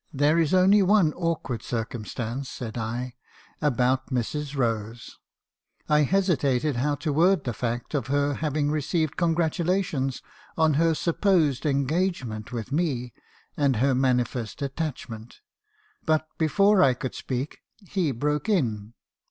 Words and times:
"'There 0.12 0.38
is 0.38 0.52
only 0.52 0.82
one 0.82 1.10
awkward 1.14 1.62
circumstance,' 1.62 2.50
said 2.50 2.76
I,— 2.76 3.14
'about 3.62 4.10
Mrs. 4.10 4.54
Rose.' 4.54 5.16
I 5.88 6.02
hesitated 6.02 6.76
how 6.76 6.96
to 6.96 7.10
word 7.14 7.44
the 7.44 7.54
fact 7.54 7.94
of 7.94 8.08
her 8.08 8.34
having 8.34 8.70
received 8.70 9.16
congratulations 9.16 10.20
on 10.54 10.74
her 10.74 10.92
supposed 10.94 11.64
engagement 11.64 12.52
with 12.52 12.70
me, 12.72 13.14
and 13.56 13.76
her 13.76 13.94
manifest 13.94 14.60
attachment; 14.60 15.40
but, 16.04 16.28
before 16.36 16.82
I 16.82 16.92
could 16.92 17.14
speak, 17.14 17.60
he 17.78 18.10
broke 18.12 18.50
in. 18.50 18.92